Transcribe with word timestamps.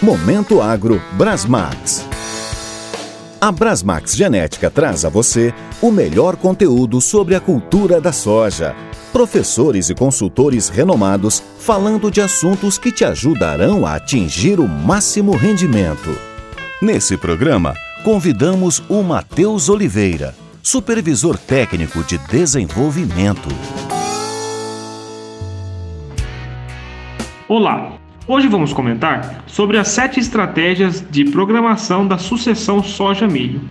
Momento 0.00 0.62
Agro 0.62 1.02
Brasmax. 1.14 2.06
A 3.40 3.50
Brasmax 3.50 4.14
Genética 4.14 4.70
traz 4.70 5.04
a 5.04 5.08
você 5.08 5.52
o 5.82 5.90
melhor 5.90 6.36
conteúdo 6.36 7.00
sobre 7.00 7.34
a 7.34 7.40
cultura 7.40 8.00
da 8.00 8.12
soja. 8.12 8.76
Professores 9.12 9.90
e 9.90 9.96
consultores 9.96 10.68
renomados 10.68 11.42
falando 11.58 12.12
de 12.12 12.20
assuntos 12.20 12.78
que 12.78 12.92
te 12.92 13.04
ajudarão 13.04 13.84
a 13.84 13.96
atingir 13.96 14.60
o 14.60 14.68
máximo 14.68 15.32
rendimento. 15.32 16.16
Nesse 16.80 17.16
programa, 17.16 17.74
convidamos 18.04 18.80
o 18.88 19.02
Matheus 19.02 19.68
Oliveira, 19.68 20.32
supervisor 20.62 21.36
técnico 21.36 22.04
de 22.04 22.18
desenvolvimento. 22.18 23.48
Olá, 27.48 27.98
Hoje 28.30 28.46
vamos 28.46 28.74
comentar 28.74 29.42
sobre 29.46 29.78
as 29.78 29.88
sete 29.88 30.20
estratégias 30.20 31.02
de 31.10 31.24
programação 31.24 32.06
da 32.06 32.18
sucessão 32.18 32.82
soja-milho. 32.82 33.62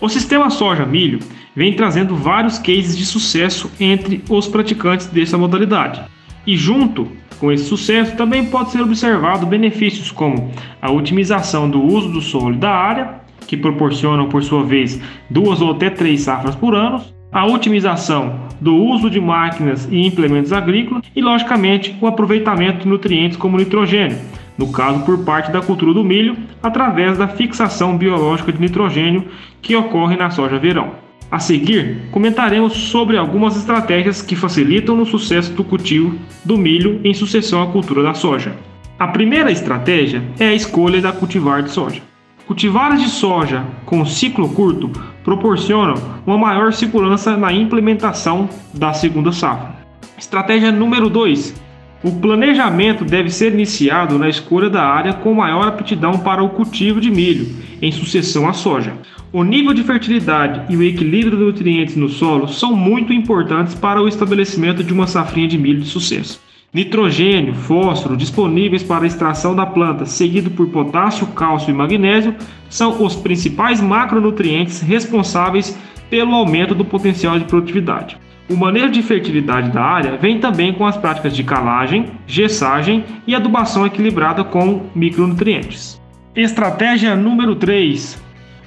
O 0.00 0.08
sistema 0.08 0.48
soja-milho 0.48 1.18
vem 1.54 1.76
trazendo 1.76 2.16
vários 2.16 2.58
cases 2.58 2.96
de 2.96 3.04
sucesso 3.04 3.70
entre 3.78 4.24
os 4.30 4.48
praticantes 4.48 5.08
dessa 5.08 5.36
modalidade. 5.36 6.02
E 6.46 6.56
junto 6.56 7.06
com 7.38 7.52
esse 7.52 7.64
sucesso 7.64 8.16
também 8.16 8.46
pode 8.46 8.70
ser 8.70 8.80
observado 8.80 9.44
benefícios 9.44 10.10
como 10.10 10.50
a 10.80 10.90
otimização 10.90 11.68
do 11.68 11.82
uso 11.82 12.08
do 12.08 12.22
solo 12.22 12.56
da 12.56 12.70
área, 12.70 13.20
que 13.46 13.54
proporcionam 13.54 14.30
por 14.30 14.42
sua 14.42 14.64
vez 14.64 14.98
duas 15.28 15.60
ou 15.60 15.72
até 15.72 15.90
três 15.90 16.22
safras 16.22 16.54
por 16.54 16.74
ano, 16.74 17.04
a 17.36 17.44
otimização 17.44 18.48
do 18.58 18.74
uso 18.74 19.10
de 19.10 19.20
máquinas 19.20 19.86
e 19.92 20.06
implementos 20.06 20.54
agrícolas 20.54 21.04
e, 21.14 21.20
logicamente, 21.20 21.94
o 22.00 22.06
aproveitamento 22.06 22.84
de 22.84 22.88
nutrientes 22.88 23.36
como 23.36 23.58
nitrogênio, 23.58 24.16
no 24.56 24.72
caso 24.72 25.00
por 25.00 25.22
parte 25.22 25.52
da 25.52 25.60
cultura 25.60 25.92
do 25.92 26.02
milho, 26.02 26.34
através 26.62 27.18
da 27.18 27.28
fixação 27.28 27.94
biológica 27.98 28.50
de 28.50 28.58
nitrogênio 28.58 29.26
que 29.60 29.76
ocorre 29.76 30.16
na 30.16 30.30
soja 30.30 30.58
verão. 30.58 30.92
A 31.30 31.38
seguir, 31.38 32.08
comentaremos 32.10 32.72
sobre 32.72 33.18
algumas 33.18 33.54
estratégias 33.54 34.22
que 34.22 34.34
facilitam 34.34 34.98
o 34.98 35.04
sucesso 35.04 35.52
do 35.52 35.62
cultivo 35.62 36.18
do 36.42 36.56
milho 36.56 37.02
em 37.04 37.12
sucessão 37.12 37.62
à 37.62 37.66
cultura 37.66 38.02
da 38.02 38.14
soja. 38.14 38.56
A 38.98 39.08
primeira 39.08 39.52
estratégia 39.52 40.22
é 40.40 40.46
a 40.46 40.54
escolha 40.54 41.02
da 41.02 41.12
cultivar 41.12 41.62
de 41.62 41.70
soja. 41.70 42.00
Cultivares 42.46 43.00
de 43.02 43.08
soja 43.08 43.66
com 43.84 44.06
ciclo 44.06 44.48
curto 44.48 44.88
proporcionam 45.24 45.94
uma 46.24 46.38
maior 46.38 46.72
segurança 46.72 47.36
na 47.36 47.52
implementação 47.52 48.48
da 48.72 48.92
segunda 48.92 49.32
safra. 49.32 49.74
Estratégia 50.16 50.70
número 50.70 51.10
2. 51.10 51.60
O 52.04 52.12
planejamento 52.12 53.04
deve 53.04 53.30
ser 53.30 53.52
iniciado 53.52 54.16
na 54.16 54.28
escolha 54.28 54.70
da 54.70 54.84
área 54.84 55.12
com 55.12 55.34
maior 55.34 55.66
aptidão 55.66 56.20
para 56.20 56.40
o 56.40 56.50
cultivo 56.50 57.00
de 57.00 57.10
milho, 57.10 57.48
em 57.82 57.90
sucessão 57.90 58.48
à 58.48 58.52
soja. 58.52 58.92
O 59.32 59.42
nível 59.42 59.74
de 59.74 59.82
fertilidade 59.82 60.72
e 60.72 60.76
o 60.76 60.84
equilíbrio 60.84 61.36
de 61.36 61.44
nutrientes 61.44 61.96
no 61.96 62.08
solo 62.08 62.46
são 62.46 62.76
muito 62.76 63.12
importantes 63.12 63.74
para 63.74 64.00
o 64.00 64.06
estabelecimento 64.06 64.84
de 64.84 64.92
uma 64.92 65.08
safrinha 65.08 65.48
de 65.48 65.58
milho 65.58 65.80
de 65.80 65.88
sucesso 65.88 66.45
nitrogênio, 66.72 67.54
fósforo 67.54 68.16
disponíveis 68.16 68.82
para 68.82 69.06
extração 69.06 69.54
da 69.54 69.64
planta, 69.64 70.04
seguido 70.04 70.50
por 70.50 70.68
potássio, 70.68 71.26
cálcio 71.28 71.70
e 71.70 71.74
magnésio, 71.74 72.34
são 72.68 73.02
os 73.02 73.16
principais 73.16 73.80
macronutrientes 73.80 74.80
responsáveis 74.80 75.78
pelo 76.10 76.34
aumento 76.34 76.74
do 76.74 76.84
potencial 76.84 77.38
de 77.38 77.44
produtividade. 77.44 78.18
O 78.48 78.54
manejo 78.54 78.90
de 78.90 79.02
fertilidade 79.02 79.72
da 79.72 79.82
área 79.82 80.16
vem 80.16 80.38
também 80.38 80.72
com 80.72 80.86
as 80.86 80.96
práticas 80.96 81.34
de 81.34 81.42
calagem, 81.42 82.06
gessagem 82.28 83.04
e 83.26 83.34
adubação 83.34 83.84
equilibrada 83.84 84.44
com 84.44 84.82
micronutrientes. 84.94 86.00
Estratégia 86.34 87.16
número 87.16 87.56
3. 87.56 88.22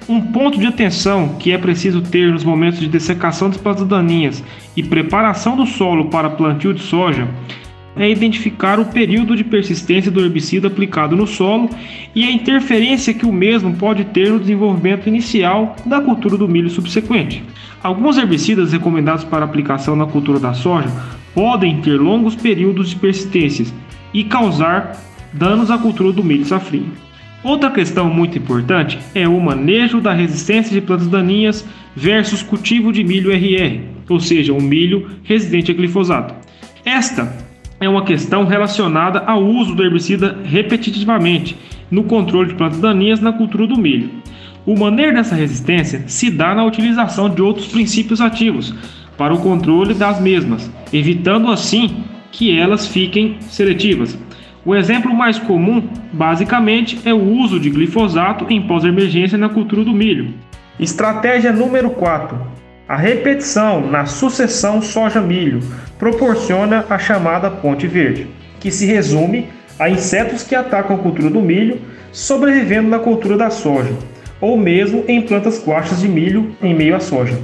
Um 0.08 0.20
ponto 0.20 0.58
de 0.58 0.66
atenção 0.66 1.36
que 1.38 1.52
é 1.52 1.56
preciso 1.56 2.02
ter 2.02 2.30
nos 2.30 2.44
momentos 2.44 2.80
de 2.80 2.88
dessecação 2.88 3.48
das 3.48 3.56
plantas 3.56 3.86
daninhas 3.86 4.44
e 4.76 4.82
preparação 4.82 5.56
do 5.56 5.64
solo 5.64 6.10
para 6.10 6.28
plantio 6.28 6.74
de 6.74 6.80
soja 6.80 7.28
é 7.96 8.08
identificar 8.08 8.78
o 8.78 8.86
período 8.86 9.36
de 9.36 9.44
persistência 9.44 10.10
do 10.10 10.20
herbicida 10.20 10.68
aplicado 10.68 11.16
no 11.16 11.26
solo 11.26 11.68
e 12.14 12.24
a 12.24 12.30
interferência 12.30 13.14
que 13.14 13.26
o 13.26 13.32
mesmo 13.32 13.74
pode 13.74 14.04
ter 14.04 14.30
no 14.30 14.38
desenvolvimento 14.38 15.08
inicial 15.08 15.76
da 15.84 16.00
cultura 16.00 16.36
do 16.36 16.48
milho 16.48 16.70
subsequente. 16.70 17.42
Alguns 17.82 18.18
herbicidas 18.18 18.72
recomendados 18.72 19.24
para 19.24 19.44
aplicação 19.44 19.96
na 19.96 20.06
cultura 20.06 20.38
da 20.38 20.52
soja 20.52 20.90
podem 21.34 21.80
ter 21.80 21.98
longos 22.00 22.34
períodos 22.36 22.90
de 22.90 22.96
persistência 22.96 23.66
e 24.12 24.24
causar 24.24 24.96
danos 25.32 25.70
à 25.70 25.78
cultura 25.78 26.12
do 26.12 26.24
milho 26.24 26.44
safrinho. 26.44 26.92
Outra 27.42 27.70
questão 27.70 28.12
muito 28.12 28.36
importante 28.36 28.98
é 29.14 29.26
o 29.26 29.40
manejo 29.40 30.00
da 30.00 30.12
resistência 30.12 30.72
de 30.72 30.80
plantas 30.80 31.08
daninhas 31.08 31.66
versus 31.96 32.42
cultivo 32.42 32.92
de 32.92 33.02
milho 33.02 33.32
RR, 33.32 33.80
ou 34.08 34.20
seja, 34.20 34.52
o 34.52 34.60
milho 34.60 35.08
resistente 35.22 35.70
a 35.70 35.74
glifosato. 35.74 36.34
Esta 36.84 37.49
é 37.80 37.88
uma 37.88 38.04
questão 38.04 38.44
relacionada 38.44 39.20
ao 39.20 39.42
uso 39.42 39.74
do 39.74 39.82
herbicida 39.82 40.38
repetitivamente 40.44 41.56
no 41.90 42.04
controle 42.04 42.50
de 42.50 42.54
plantas 42.54 42.78
daninhas 42.78 43.20
na 43.20 43.32
cultura 43.32 43.66
do 43.66 43.80
milho. 43.80 44.10
O 44.66 44.78
manejo 44.78 45.14
dessa 45.14 45.34
resistência 45.34 46.04
se 46.06 46.30
dá 46.30 46.54
na 46.54 46.64
utilização 46.64 47.30
de 47.30 47.40
outros 47.40 47.66
princípios 47.66 48.20
ativos 48.20 48.74
para 49.16 49.34
o 49.34 49.40
controle 49.40 49.94
das 49.94 50.20
mesmas, 50.20 50.70
evitando 50.92 51.50
assim 51.50 52.04
que 52.30 52.56
elas 52.56 52.86
fiquem 52.86 53.36
seletivas. 53.40 54.16
O 54.64 54.74
exemplo 54.74 55.14
mais 55.14 55.38
comum, 55.38 55.82
basicamente, 56.12 57.00
é 57.06 57.14
o 57.14 57.22
uso 57.22 57.58
de 57.58 57.70
glifosato 57.70 58.46
em 58.50 58.60
pós-emergência 58.60 59.38
na 59.38 59.48
cultura 59.48 59.82
do 59.82 59.92
milho. 59.92 60.34
Estratégia 60.78 61.52
número 61.52 61.90
4: 61.90 62.38
a 62.90 62.96
repetição 62.96 63.88
na 63.88 64.04
sucessão 64.04 64.82
soja-milho 64.82 65.60
proporciona 65.96 66.84
a 66.90 66.98
chamada 66.98 67.48
ponte 67.48 67.86
verde, 67.86 68.26
que 68.58 68.68
se 68.68 68.84
resume 68.84 69.48
a 69.78 69.88
insetos 69.88 70.42
que 70.42 70.56
atacam 70.56 70.96
a 70.96 70.98
cultura 70.98 71.30
do 71.30 71.40
milho, 71.40 71.80
sobrevivendo 72.10 72.88
na 72.88 72.98
cultura 72.98 73.36
da 73.36 73.48
soja, 73.48 73.94
ou 74.40 74.58
mesmo 74.58 75.04
em 75.06 75.22
plantas 75.22 75.64
guachas 75.64 76.00
de 76.00 76.08
milho 76.08 76.50
em 76.60 76.74
meio 76.74 76.96
à 76.96 76.98
soja. 76.98 77.38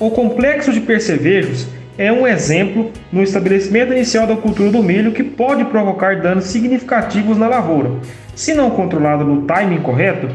O 0.00 0.10
complexo 0.10 0.72
de 0.72 0.80
percevejos 0.80 1.68
é 1.96 2.10
um 2.10 2.26
exemplo 2.26 2.90
no 3.12 3.22
estabelecimento 3.22 3.92
inicial 3.92 4.26
da 4.26 4.34
cultura 4.34 4.68
do 4.68 4.82
milho 4.82 5.12
que 5.12 5.22
pode 5.22 5.64
provocar 5.66 6.20
danos 6.20 6.46
significativos 6.46 7.38
na 7.38 7.46
lavoura. 7.46 7.92
Se 8.34 8.52
não 8.52 8.70
controlado 8.70 9.24
no 9.24 9.42
timing 9.42 9.80
correto, 9.80 10.28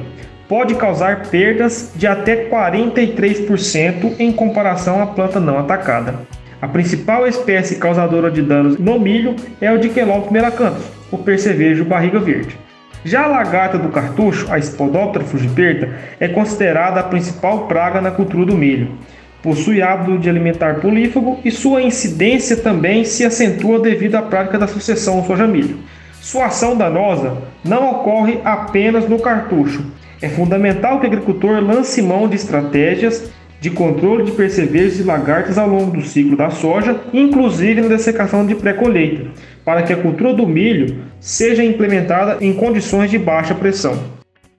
pode 0.53 0.75
causar 0.75 1.29
perdas 1.31 1.91
de 1.95 2.05
até 2.05 2.47
43% 2.47 4.13
em 4.19 4.31
comparação 4.31 5.01
à 5.01 5.07
planta 5.07 5.39
não 5.39 5.57
atacada. 5.57 6.13
A 6.61 6.67
principal 6.67 7.25
espécie 7.25 7.77
causadora 7.77 8.29
de 8.29 8.43
danos 8.43 8.77
no 8.77 8.99
milho 8.99 9.35
é 9.59 9.71
o 9.71 9.79
Dichelopus 9.79 10.31
melacanthus, 10.31 10.85
o 11.09 11.17
percevejo 11.17 11.83
barriga 11.83 12.19
verde. 12.19 12.55
Já 13.03 13.23
a 13.23 13.27
lagarta 13.29 13.79
do 13.79 13.89
cartucho, 13.89 14.45
a 14.53 14.61
Spodoptera 14.61 15.25
frugiperta, 15.25 15.89
é 16.19 16.27
considerada 16.27 16.99
a 16.99 17.03
principal 17.03 17.65
praga 17.65 17.99
na 17.99 18.11
cultura 18.11 18.45
do 18.45 18.55
milho. 18.55 18.91
Possui 19.41 19.81
hábito 19.81 20.19
de 20.19 20.29
alimentar 20.29 20.81
polífago 20.81 21.39
e 21.43 21.49
sua 21.49 21.81
incidência 21.81 22.57
também 22.57 23.03
se 23.03 23.25
acentua 23.25 23.79
devido 23.79 24.13
à 24.17 24.21
prática 24.21 24.59
da 24.59 24.67
sucessão 24.67 25.25
soja-milho. 25.25 25.79
Sua 26.21 26.45
ação 26.45 26.77
danosa 26.77 27.41
não 27.65 27.89
ocorre 27.89 28.39
apenas 28.45 29.09
no 29.09 29.17
cartucho, 29.17 29.83
é 30.23 30.29
fundamental 30.29 31.01
que 31.01 31.05
o 31.05 31.09
agricultor 31.09 31.61
lance 31.61 32.01
mão 32.01 32.29
de 32.29 32.37
estratégias 32.37 33.29
de 33.59 33.69
controle 33.69 34.23
de 34.23 34.31
percevejos 34.31 35.01
e 35.01 35.03
lagartas 35.03 35.57
ao 35.57 35.67
longo 35.67 35.97
do 35.97 36.01
ciclo 36.01 36.37
da 36.37 36.49
soja, 36.49 36.97
inclusive 37.13 37.81
na 37.81 37.89
dessecação 37.89 38.45
de 38.45 38.55
pré-colheita, 38.55 39.31
para 39.65 39.83
que 39.83 39.91
a 39.91 39.97
cultura 39.97 40.33
do 40.33 40.47
milho 40.47 41.03
seja 41.19 41.61
implementada 41.61 42.37
em 42.39 42.53
condições 42.53 43.11
de 43.11 43.17
baixa 43.17 43.53
pressão. 43.53 44.01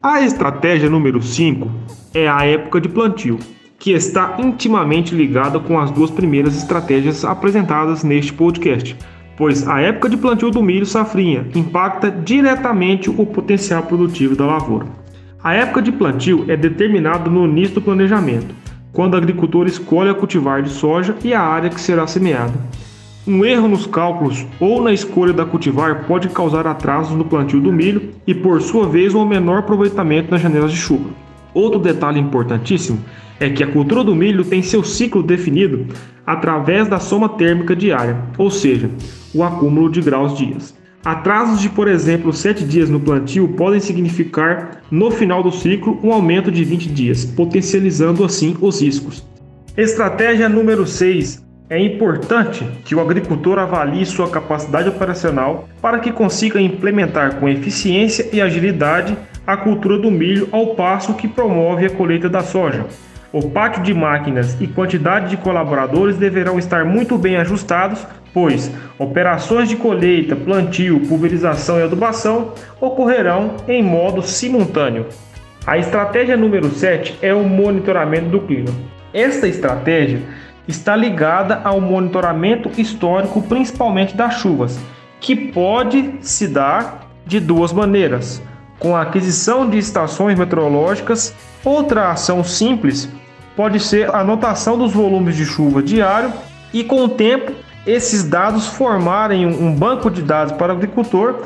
A 0.03 0.21
estratégia 0.21 0.91
número 0.91 1.23
5 1.23 1.71
é 2.12 2.29
a 2.29 2.44
época 2.44 2.79
de 2.79 2.91
plantio, 2.91 3.39
que 3.79 3.93
está 3.93 4.37
intimamente 4.41 5.15
ligada 5.15 5.59
com 5.59 5.79
as 5.79 5.91
duas 5.91 6.11
primeiras 6.11 6.59
estratégias 6.59 7.25
apresentadas 7.25 8.05
neste 8.05 8.35
podcast, 8.35 8.94
pois 9.35 9.67
a 9.67 9.81
época 9.81 10.11
de 10.11 10.19
plantio 10.19 10.50
do 10.50 10.62
milho 10.62 10.85
safrinha 10.85 11.47
impacta 11.55 12.11
diretamente 12.11 13.09
o 13.09 13.25
potencial 13.25 13.83
produtivo 13.85 14.37
da 14.37 14.44
lavoura. 14.44 15.04
A 15.44 15.52
época 15.52 15.82
de 15.82 15.93
plantio 15.93 16.46
é 16.49 16.56
determinada 16.56 17.29
no 17.29 17.44
início 17.44 17.75
do 17.75 17.82
planejamento, 17.82 18.55
quando 18.94 19.12
o 19.12 19.19
agricultor 19.19 19.67
escolhe 19.67 20.08
a 20.08 20.14
cultivar 20.14 20.62
de 20.62 20.70
soja 20.70 21.14
e 21.23 21.35
a 21.35 21.43
área 21.43 21.69
que 21.69 21.79
será 21.79 22.06
semeada. 22.06 22.55
Um 23.29 23.44
erro 23.44 23.69
nos 23.69 23.87
cálculos 23.87 24.46
ou 24.58 24.82
na 24.82 24.91
escolha 24.91 25.35
da 25.35 25.44
cultivar 25.44 26.06
pode 26.06 26.31
causar 26.31 26.67
atrasos 26.67 27.14
no 27.14 27.26
plantio 27.26 27.61
do 27.61 27.70
milho 27.70 28.14
e, 28.26 28.32
por 28.32 28.62
sua 28.62 28.88
vez, 28.88 29.14
um 29.14 29.26
menor 29.26 29.58
aproveitamento 29.58 30.31
nas 30.31 30.41
janelas 30.41 30.73
de 30.73 30.79
chuva. 30.79 31.11
Outro 31.52 31.79
detalhe 31.79 32.19
importantíssimo 32.19 33.05
é 33.38 33.50
que 33.50 33.62
a 33.62 33.70
cultura 33.70 34.02
do 34.02 34.14
milho 34.14 34.46
tem 34.46 34.62
seu 34.62 34.82
ciclo 34.82 35.23
definido 35.23 35.88
através 36.26 36.88
da 36.88 36.99
soma 36.99 37.29
térmica 37.29 37.76
diária, 37.76 38.17
ou 38.38 38.50
seja, 38.50 38.88
o 39.35 39.44
acúmulo 39.44 39.91
de 39.91 40.00
graus 40.00 40.38
dias. 40.38 40.75
Atrasos 41.05 41.61
de, 41.61 41.69
por 41.69 41.87
exemplo, 41.87 42.33
7 42.33 42.65
dias 42.65 42.89
no 42.89 42.99
plantio 42.99 43.47
podem 43.49 43.79
significar, 43.79 44.81
no 44.91 45.11
final 45.11 45.43
do 45.43 45.53
ciclo, 45.53 46.01
um 46.03 46.11
aumento 46.11 46.51
de 46.51 46.65
20 46.65 46.89
dias, 46.89 47.27
potencializando 47.27 48.25
assim 48.25 48.56
os 48.59 48.81
riscos. 48.81 49.23
Estratégia 49.77 50.49
número 50.49 50.87
6. 50.87 51.45
É 51.69 51.79
importante 51.79 52.67
que 52.87 52.95
o 52.95 53.01
agricultor 53.01 53.59
avalie 53.59 54.06
sua 54.06 54.31
capacidade 54.31 54.89
operacional 54.89 55.69
para 55.83 55.99
que 55.99 56.11
consiga 56.11 56.59
implementar 56.59 57.37
com 57.37 57.51
eficiência 57.51 58.27
e 58.33 58.41
agilidade 58.41 59.15
a 59.47 59.59
cultura 59.59 59.99
do 59.99 60.11
milho 60.11 60.49
ao 60.53 60.75
passo 60.75 61.12
que 61.15 61.29
promove 61.29 61.85
a 61.85 61.91
colheita 61.91 62.31
da 62.31 62.43
soja. 62.43 62.87
O 63.35 63.51
pátio 63.51 63.83
de 63.83 63.93
máquinas 63.93 64.57
e 64.61 64.67
quantidade 64.69 65.29
de 65.29 65.37
colaboradores 65.37 66.17
deverão 66.17 66.57
estar 66.57 66.85
muito 66.85 67.19
bem 67.19 67.35
ajustados, 67.35 68.07
pois 68.33 68.71
operações 68.97 69.69
de 69.69 69.75
colheita, 69.75 70.37
plantio, 70.37 71.01
pulverização 71.01 71.81
e 71.81 71.83
adubação 71.83 72.53
ocorrerão 72.81 73.57
em 73.67 73.83
modo 73.83 74.23
simultâneo. 74.23 75.07
A 75.67 75.77
estratégia 75.77 76.37
número 76.37 76.71
7 76.71 77.19
é 77.21 77.35
o 77.35 77.43
monitoramento 77.43 78.29
do 78.29 78.39
clima. 78.39 78.71
Esta 79.13 79.49
estratégia 79.49 80.23
está 80.69 80.95
ligada 80.95 81.61
ao 81.65 81.81
monitoramento 81.81 82.71
histórico, 82.81 83.43
principalmente 83.43 84.17
das 84.17 84.35
chuvas, 84.35 84.79
que 85.19 85.35
pode 85.35 86.19
se 86.21 86.47
dar 86.47 87.11
de 87.27 87.41
duas 87.41 87.73
maneiras: 87.73 88.41
com 88.79 88.95
a 88.95 89.03
aquisição 89.03 89.69
de 89.69 89.77
estações 89.77 90.39
meteorológicas. 90.39 91.35
Outra 91.65 92.13
ação 92.13 92.45
simples 92.45 93.09
pode 93.56 93.81
ser 93.81 94.15
a 94.15 94.21
anotação 94.21 94.77
dos 94.77 94.93
volumes 94.93 95.37
de 95.37 95.45
chuva 95.45 95.83
diário 95.83 96.33
e, 96.73 96.83
com 96.83 97.05
o 97.05 97.09
tempo, 97.09 97.53
esses 97.87 98.25
dados 98.25 98.67
formarem 98.67 99.47
um 99.47 99.75
banco 99.75 100.11
de 100.11 100.23
dados 100.23 100.53
para 100.55 100.73
o 100.73 100.77
agricultor 100.77 101.43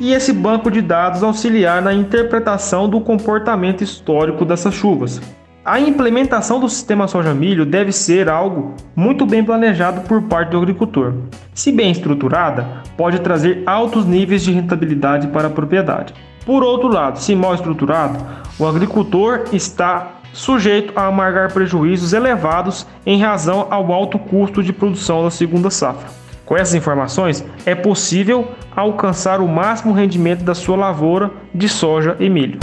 e 0.00 0.12
esse 0.12 0.32
banco 0.32 0.70
de 0.70 0.80
dados 0.80 1.22
auxiliar 1.22 1.82
na 1.82 1.92
interpretação 1.92 2.88
do 2.88 3.00
comportamento 3.00 3.84
histórico 3.84 4.44
dessas 4.44 4.74
chuvas. 4.74 5.20
A 5.64 5.78
implementação 5.78 6.58
do 6.58 6.68
sistema 6.68 7.06
soja-milho 7.06 7.64
deve 7.64 7.92
ser 7.92 8.28
algo 8.28 8.74
muito 8.96 9.24
bem 9.24 9.44
planejado 9.44 10.00
por 10.00 10.22
parte 10.22 10.50
do 10.50 10.58
agricultor. 10.58 11.14
Se 11.54 11.70
bem 11.70 11.92
estruturada, 11.92 12.82
pode 12.96 13.20
trazer 13.20 13.62
altos 13.64 14.04
níveis 14.04 14.42
de 14.42 14.50
rentabilidade 14.50 15.28
para 15.28 15.46
a 15.46 15.50
propriedade. 15.50 16.14
Por 16.44 16.64
outro 16.64 16.88
lado, 16.88 17.20
se 17.20 17.36
mal 17.36 17.54
estruturado, 17.54 18.18
o 18.58 18.66
agricultor 18.66 19.44
está 19.52 20.21
sujeito 20.32 20.92
a 20.96 21.06
amargar 21.06 21.52
prejuízos 21.52 22.12
elevados 22.12 22.86
em 23.04 23.20
razão 23.20 23.66
ao 23.70 23.92
alto 23.92 24.18
custo 24.18 24.62
de 24.62 24.72
produção 24.72 25.22
da 25.22 25.30
segunda 25.30 25.70
safra. 25.70 26.08
Com 26.44 26.56
essas 26.56 26.74
informações, 26.74 27.44
é 27.64 27.74
possível 27.74 28.48
alcançar 28.74 29.40
o 29.40 29.48
máximo 29.48 29.92
rendimento 29.92 30.42
da 30.42 30.54
sua 30.54 30.76
lavoura 30.76 31.30
de 31.54 31.68
soja 31.68 32.16
e 32.18 32.28
milho. 32.28 32.58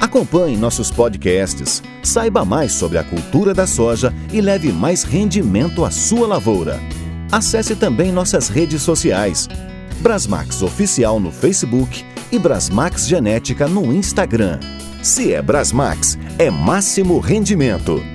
Acompanhe 0.00 0.56
nossos 0.56 0.90
podcasts, 0.90 1.82
saiba 2.02 2.44
mais 2.44 2.72
sobre 2.72 2.98
a 2.98 3.04
cultura 3.04 3.54
da 3.54 3.66
soja 3.66 4.12
e 4.30 4.40
leve 4.40 4.70
mais 4.70 5.04
rendimento 5.04 5.84
à 5.84 5.90
sua 5.90 6.26
lavoura. 6.26 6.78
Acesse 7.30 7.74
também 7.74 8.12
nossas 8.12 8.48
redes 8.48 8.82
sociais. 8.82 9.48
Brasmax 10.00 10.60
Oficial 10.60 11.18
no 11.18 11.32
Facebook 11.32 12.04
e 12.30 12.38
Brasmax 12.38 13.08
Genética 13.08 13.66
no 13.66 13.90
Instagram. 13.92 14.60
Se 15.02 15.34
é 15.34 15.42
Brasmax, 15.42 16.16
é 16.38 16.48
máximo 16.48 17.18
rendimento. 17.18 18.11